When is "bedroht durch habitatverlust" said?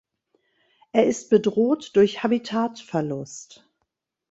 1.29-3.69